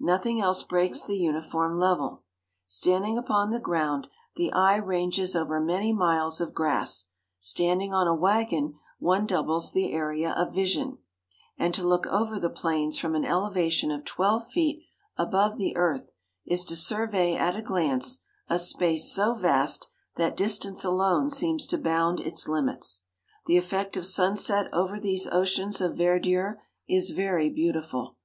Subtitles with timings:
[0.00, 2.24] Nothing else breaks the uniform level.
[2.66, 7.04] Standing upon the ground, the eye ranges over many miles of grass;
[7.38, 10.98] standing on a wagon, one doubles the area of vision;
[11.56, 14.82] and to look over the plains from an elevation of twelve feet
[15.16, 18.18] above the earth, is to survey at a glance
[18.48, 23.02] a space so vast that distance alone seems to bound its limits.
[23.46, 26.56] The effect of sunset over these oceans of verdure
[26.88, 28.16] is very beautiful.